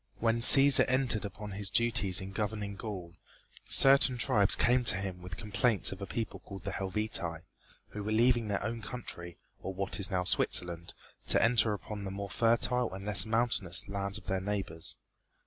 [0.17, 3.13] When Cæsar entered upon his duties in governing Gaul,
[3.67, 7.41] certain tribes came to him with complaints of a people called the Helvetii,
[7.89, 10.95] who were leaving their own country, or what is now Switzerland,
[11.27, 14.97] to enter upon the more fertile and less mountainous lands of their neighbors.